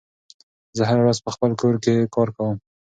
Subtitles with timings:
[0.77, 2.57] زه هره ورځ په خپل کور کې کار کوم.